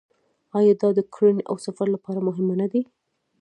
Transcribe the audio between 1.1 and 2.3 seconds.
کرنې او سفر لپاره